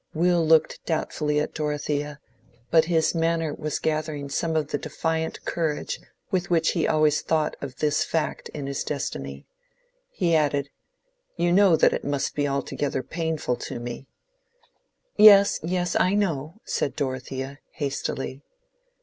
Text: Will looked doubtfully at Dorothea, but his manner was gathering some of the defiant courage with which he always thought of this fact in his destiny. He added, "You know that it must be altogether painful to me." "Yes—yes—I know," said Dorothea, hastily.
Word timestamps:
Will 0.15 0.43
looked 0.43 0.83
doubtfully 0.87 1.39
at 1.39 1.53
Dorothea, 1.53 2.19
but 2.71 2.85
his 2.85 3.13
manner 3.13 3.53
was 3.53 3.77
gathering 3.77 4.29
some 4.29 4.55
of 4.55 4.69
the 4.69 4.79
defiant 4.79 5.45
courage 5.45 5.99
with 6.31 6.49
which 6.49 6.71
he 6.71 6.87
always 6.87 7.21
thought 7.21 7.55
of 7.61 7.75
this 7.75 8.03
fact 8.03 8.49
in 8.49 8.65
his 8.65 8.83
destiny. 8.83 9.45
He 10.09 10.35
added, 10.35 10.71
"You 11.37 11.51
know 11.51 11.75
that 11.75 11.93
it 11.93 12.03
must 12.03 12.33
be 12.33 12.47
altogether 12.47 13.03
painful 13.03 13.57
to 13.57 13.79
me." 13.79 14.07
"Yes—yes—I 15.17 16.15
know," 16.15 16.55
said 16.65 16.95
Dorothea, 16.95 17.59
hastily. 17.73 18.41